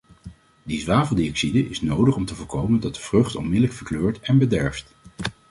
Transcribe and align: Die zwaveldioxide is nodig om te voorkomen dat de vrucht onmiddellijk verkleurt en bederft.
Die 0.63 0.79
zwaveldioxide 0.79 1.69
is 1.69 1.81
nodig 1.81 2.15
om 2.15 2.25
te 2.25 2.35
voorkomen 2.35 2.79
dat 2.79 2.95
de 2.95 3.01
vrucht 3.01 3.35
onmiddellijk 3.35 3.73
verkleurt 3.73 4.19
en 4.19 4.37
bederft. 4.37 4.95